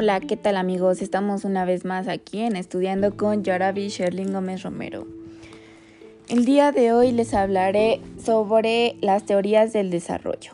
Hola, 0.00 0.20
¿qué 0.20 0.36
tal 0.36 0.56
amigos? 0.56 1.02
Estamos 1.02 1.44
una 1.44 1.64
vez 1.64 1.84
más 1.84 2.06
aquí 2.06 2.42
en 2.42 2.54
Estudiando 2.54 3.16
con 3.16 3.42
Yarabi 3.42 3.88
Sherlyn 3.88 4.32
Gómez 4.32 4.62
Romero. 4.62 5.08
El 6.28 6.44
día 6.44 6.70
de 6.70 6.92
hoy 6.92 7.10
les 7.10 7.34
hablaré 7.34 8.00
sobre 8.24 8.94
las 9.00 9.26
teorías 9.26 9.72
del 9.72 9.90
desarrollo. 9.90 10.52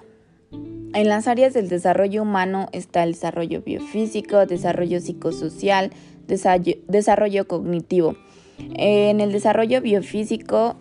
En 0.51 1.11
las 1.11 1.29
áreas 1.29 1.53
del 1.53 1.69
desarrollo 1.69 2.23
humano 2.23 2.71
está 2.73 3.03
el 3.03 3.13
desarrollo 3.13 3.61
biofísico, 3.61 4.47
desarrollo 4.47 4.99
psicosocial, 4.99 5.91
desarrollo 6.27 7.47
cognitivo. 7.47 8.17
En 8.59 9.21
el 9.21 9.31
desarrollo 9.31 9.83
biofísico 9.83 10.77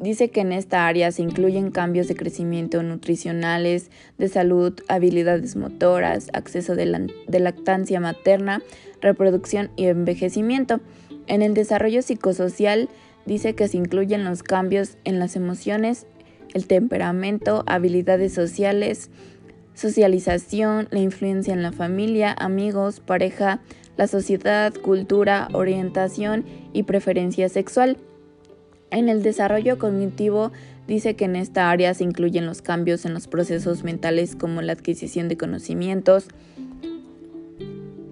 Dice 0.00 0.30
que 0.30 0.40
en 0.40 0.52
esta 0.52 0.86
área 0.86 1.12
se 1.12 1.20
incluyen 1.20 1.70
cambios 1.70 2.08
de 2.08 2.16
crecimiento 2.16 2.82
nutricionales, 2.82 3.90
de 4.16 4.28
salud, 4.28 4.72
habilidades 4.88 5.56
motoras, 5.56 6.30
acceso 6.32 6.74
de, 6.74 6.86
lactancia 7.38 8.00
materna, 8.00 8.62
reproducción 9.02 9.70
y 9.76 9.86
envejecimiento. 9.86 10.80
En 11.26 11.42
el 11.42 11.52
desarrollo 11.52 12.00
psicosocial 12.00 12.88
dice 13.26 13.54
que 13.54 13.68
se 13.68 13.76
incluyen 13.76 14.24
los 14.24 14.42
cambios 14.42 14.96
en 15.04 15.18
las 15.18 15.36
emociones, 15.36 16.06
el 16.54 16.66
temperamento, 16.66 17.62
habilidades 17.66 18.32
sociales, 18.32 19.10
socialización, 19.74 20.88
la 20.90 21.00
influencia 21.00 21.52
en 21.52 21.62
la 21.62 21.72
familia, 21.72 22.34
amigos, 22.38 23.00
pareja, 23.00 23.60
la 23.98 24.06
sociedad, 24.06 24.72
cultura, 24.72 25.48
orientación 25.52 26.46
y 26.72 26.84
preferencia 26.84 27.50
sexual. 27.50 27.98
En 28.90 29.08
el 29.08 29.22
desarrollo 29.22 29.78
cognitivo 29.78 30.50
dice 30.88 31.14
que 31.14 31.24
en 31.24 31.36
esta 31.36 31.70
área 31.70 31.94
se 31.94 32.04
incluyen 32.04 32.46
los 32.46 32.60
cambios 32.60 33.04
en 33.04 33.14
los 33.14 33.28
procesos 33.28 33.84
mentales 33.84 34.34
como 34.34 34.62
la 34.62 34.72
adquisición 34.72 35.28
de 35.28 35.36
conocimientos 35.36 36.26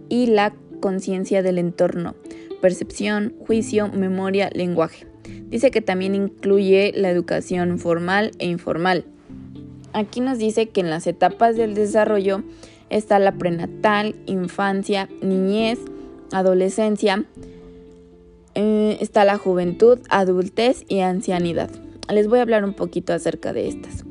y 0.09 0.27
la 0.27 0.55
conciencia 0.81 1.43
del 1.43 1.59
entorno, 1.59 2.15
percepción, 2.63 3.35
juicio, 3.45 3.89
memoria, 3.89 4.51
lenguaje. 4.55 5.07
Dice 5.49 5.71
que 5.71 5.81
también 5.81 6.15
incluye 6.15 6.93
la 6.95 7.11
educación 7.11 7.79
formal 7.79 8.31
e 8.39 8.47
informal. 8.47 9.05
Aquí 9.93 10.21
nos 10.21 10.39
dice 10.39 10.69
que 10.69 10.81
en 10.81 10.91
las 10.91 11.07
etapas 11.07 11.57
del 11.57 11.75
desarrollo 11.75 12.45
está 12.91 13.19
la 13.19 13.33
prenatal, 13.33 14.15
infancia, 14.27 15.09
niñez, 15.23 15.81
adolescencia, 16.33 17.25
está 18.99 19.25
la 19.25 19.39
juventud, 19.39 19.99
adultez 20.09 20.85
y 20.89 21.01
ancianidad. 21.01 21.71
Les 22.09 22.29
voy 22.29 22.39
a 22.39 22.43
hablar 22.43 22.65
un 22.65 22.75
poquito 22.75 23.13
acerca 23.13 23.53
de 23.53 23.69
estas. 23.69 24.05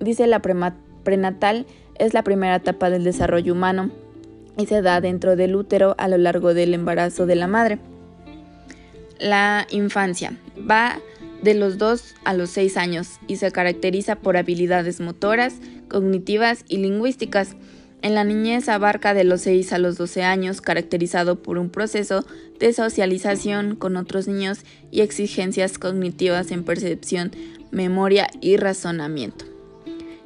Dice 0.00 0.26
la 0.26 0.40
prenatal 0.40 1.66
es 1.98 2.14
la 2.14 2.24
primera 2.24 2.56
etapa 2.56 2.90
del 2.90 3.04
desarrollo 3.04 3.52
humano 3.52 3.90
y 4.56 4.66
se 4.66 4.82
da 4.82 5.00
dentro 5.00 5.36
del 5.36 5.54
útero 5.54 5.94
a 5.98 6.08
lo 6.08 6.18
largo 6.18 6.54
del 6.54 6.74
embarazo 6.74 7.26
de 7.26 7.36
la 7.36 7.46
madre. 7.46 7.78
La 9.18 9.66
infancia 9.70 10.36
va 10.58 10.98
de 11.42 11.54
los 11.54 11.78
2 11.78 12.14
a 12.24 12.34
los 12.34 12.50
6 12.50 12.76
años 12.76 13.18
y 13.26 13.36
se 13.36 13.50
caracteriza 13.50 14.16
por 14.16 14.36
habilidades 14.36 15.00
motoras, 15.00 15.56
cognitivas 15.88 16.64
y 16.68 16.78
lingüísticas 16.78 17.56
en 18.02 18.14
la 18.14 18.24
niñez 18.24 18.68
abarca 18.68 19.14
de 19.14 19.24
los 19.24 19.42
6 19.42 19.72
a 19.72 19.78
los 19.78 19.96
12 19.96 20.22
años, 20.24 20.60
caracterizado 20.60 21.40
por 21.40 21.56
un 21.56 21.70
proceso 21.70 22.24
de 22.58 22.72
socialización 22.72 23.76
con 23.76 23.96
otros 23.96 24.28
niños 24.28 24.60
y 24.90 25.00
exigencias 25.00 25.78
cognitivas 25.78 26.50
en 26.50 26.64
percepción, 26.64 27.30
memoria 27.70 28.28
y 28.40 28.56
razonamiento. 28.56 29.44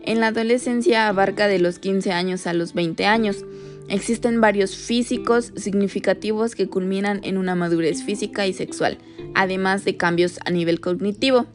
En 0.03 0.21
la 0.21 0.29
adolescencia 0.29 1.09
abarca 1.09 1.49
de 1.49 1.59
los 1.59 1.79
15 1.79 2.13
años 2.13 2.47
a 2.47 2.55
los 2.55 2.75
20 2.75 3.07
años. 3.07 3.45
Existen 3.89 4.41
varios 4.41 4.77
físicos 4.77 5.53
significativos 5.57 6.55
que 6.55 6.69
culminan 6.69 7.21
en 7.25 7.37
una 7.37 7.55
madurez 7.55 8.03
física 8.03 8.47
y 8.47 8.53
sexual, 8.53 8.99
además 9.35 9.85
de 9.85 9.97
cambios 9.97 10.39
a 10.45 10.51
nivel 10.51 10.81
cognitivo. 10.81 11.47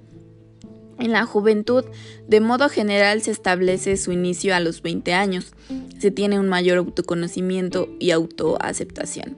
En 1.01 1.11
la 1.11 1.25
juventud, 1.25 1.83
de 2.27 2.39
modo 2.41 2.69
general, 2.69 3.23
se 3.23 3.31
establece 3.31 3.97
su 3.97 4.11
inicio 4.11 4.55
a 4.55 4.59
los 4.59 4.83
20 4.83 5.13
años. 5.13 5.51
Se 5.97 6.11
tiene 6.11 6.39
un 6.39 6.47
mayor 6.47 6.77
autoconocimiento 6.77 7.89
y 7.99 8.11
autoaceptación. 8.11 9.35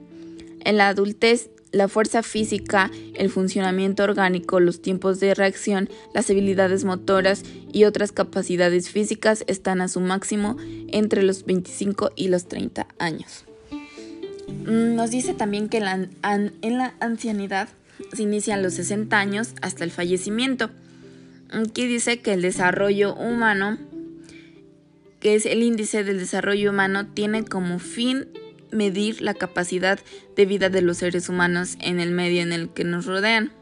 En 0.60 0.76
la 0.76 0.88
adultez, 0.88 1.48
la 1.72 1.88
fuerza 1.88 2.22
física, 2.22 2.90
el 3.14 3.30
funcionamiento 3.30 4.04
orgánico, 4.04 4.60
los 4.60 4.82
tiempos 4.82 5.20
de 5.20 5.34
reacción, 5.34 5.88
las 6.12 6.28
habilidades 6.28 6.84
motoras 6.84 7.42
y 7.72 7.84
otras 7.84 8.12
capacidades 8.12 8.90
físicas 8.90 9.42
están 9.46 9.80
a 9.80 9.88
su 9.88 10.00
máximo 10.00 10.58
entre 10.88 11.22
los 11.22 11.46
25 11.46 12.10
y 12.14 12.28
los 12.28 12.46
30 12.46 12.86
años. 12.98 13.46
Mm, 14.66 14.96
nos 14.96 15.10
dice 15.10 15.32
también 15.32 15.70
que 15.70 15.78
en 15.78 16.78
la, 16.78 16.94
ancianidad 17.00 17.70
se 18.12 18.22
inicia 18.22 18.54
a 18.54 18.58
los 18.58 18.74
60 18.74 19.18
años 19.18 19.54
hasta 19.62 19.82
el 19.82 19.90
fallecimiento. 19.90 20.68
Aquí 21.54 21.86
dice 21.86 22.20
que 22.20 22.32
el 22.32 22.42
desarrollo 22.42 23.14
humano, 23.14 23.78
que 25.20 25.36
es 25.36 25.46
el 25.46 25.62
índice 25.62 26.02
del 26.02 26.18
desarrollo 26.18 26.70
humano, 26.70 27.06
tiene 27.06 27.44
como 27.44 27.78
fin 27.78 28.26
medir 28.72 29.22
la 29.22 29.34
capacidad 29.34 30.00
de 30.34 30.46
vida 30.46 30.68
de 30.68 30.82
los 30.82 30.98
seres 30.98 31.28
humanos 31.28 31.76
en 31.80 32.00
el 32.00 32.10
medio 32.10 32.42
en 32.42 32.52
el 32.52 32.70
que 32.70 32.82
nos 32.82 33.06
rodean. 33.06 33.52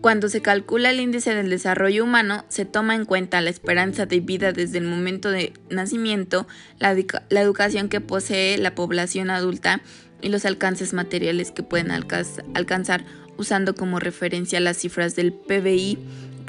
Cuando 0.00 0.28
se 0.28 0.42
calcula 0.42 0.90
el 0.90 0.98
índice 0.98 1.34
del 1.34 1.50
desarrollo 1.50 2.02
humano, 2.02 2.44
se 2.48 2.64
toma 2.64 2.96
en 2.96 3.04
cuenta 3.04 3.40
la 3.40 3.50
esperanza 3.50 4.06
de 4.06 4.18
vida 4.18 4.52
desde 4.52 4.78
el 4.78 4.84
momento 4.84 5.30
de 5.30 5.52
nacimiento, 5.68 6.48
la, 6.78 6.90
educación 6.90 7.88
que 7.88 8.00
posee 8.00 8.58
la 8.58 8.74
población 8.74 9.30
adulta 9.30 9.82
y 10.20 10.30
los 10.30 10.46
alcances 10.46 10.94
materiales 10.94 11.52
que 11.52 11.62
pueden 11.62 11.92
alcanzar 11.92 13.04
usando 13.36 13.74
como 13.74 14.00
referencia 14.00 14.58
las 14.58 14.78
cifras 14.78 15.14
del 15.16 15.32
PBI 15.32 15.98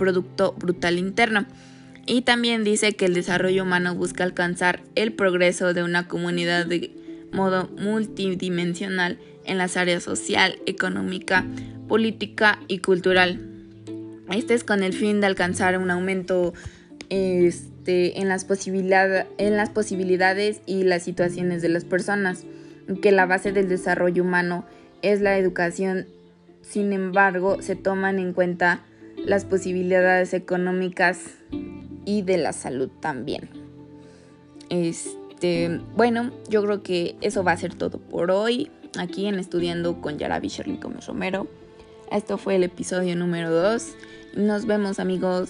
Producto 0.01 0.56
Brutal 0.57 0.97
Interno. 0.97 1.45
Y 2.07 2.23
también 2.23 2.63
dice 2.63 2.94
que 2.94 3.06
el 3.06 3.13
desarrollo 3.13 3.62
humano 3.62 3.94
busca 3.94 4.23
alcanzar 4.23 4.81
el 4.95 5.13
progreso 5.13 5.75
de 5.75 5.84
una 5.84 6.07
comunidad 6.07 6.66
de 6.66 6.89
modo 7.31 7.69
multidimensional 7.78 9.19
en 9.45 9.59
las 9.59 9.78
áreas 9.78 10.01
social, 10.01 10.57
económica, 10.66 11.45
política 11.88 12.57
y 12.67 12.79
cultural. 12.79 13.47
Este 14.31 14.56
es 14.56 14.63
con 14.63 14.81
el 14.81 14.94
fin 14.94 15.22
de 15.22 15.28
alcanzar 15.28 15.78
un 15.78 15.91
aumento 15.91 16.56
este, 17.11 18.19
en, 18.19 18.28
las 18.28 18.47
en 19.38 19.56
las 19.56 19.69
posibilidades 19.69 20.61
y 20.66 20.81
las 20.81 21.03
situaciones 21.03 21.61
de 21.61 21.69
las 21.69 21.85
personas, 21.85 22.44
que 23.03 23.11
la 23.11 23.28
base 23.28 23.51
del 23.51 23.69
desarrollo 23.69 24.23
humano 24.23 24.66
es 25.03 25.22
la 25.22 25.38
educación. 25.38 26.07
Sin 26.63 26.91
embargo, 26.91 27.61
se 27.61 27.75
toman 27.75 28.17
en 28.17 28.34
cuenta 28.34 28.84
las 29.25 29.45
posibilidades 29.45 30.33
económicas 30.33 31.19
y 32.05 32.21
de 32.23 32.37
la 32.37 32.53
salud 32.53 32.89
también. 32.99 33.49
Este, 34.69 35.81
bueno, 35.95 36.31
yo 36.49 36.63
creo 36.63 36.83
que 36.83 37.15
eso 37.21 37.43
va 37.43 37.51
a 37.51 37.57
ser 37.57 37.75
todo 37.75 37.99
por 37.99 38.31
hoy 38.31 38.71
aquí 38.97 39.25
en 39.27 39.35
Estudiando 39.35 40.01
con 40.01 40.17
Yarabi 40.17 40.47
Sherly 40.47 40.77
Gómez 40.77 41.07
Romero. 41.07 41.47
Esto 42.11 42.37
fue 42.37 42.55
el 42.55 42.63
episodio 42.63 43.15
número 43.15 43.51
2. 43.51 43.95
Nos 44.35 44.65
vemos 44.65 44.99
amigos. 44.99 45.49